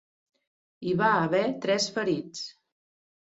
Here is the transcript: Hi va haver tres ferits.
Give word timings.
Hi 0.87 0.95
va 1.01 1.09
haver 1.17 1.43
tres 1.65 1.87
ferits. 1.99 2.41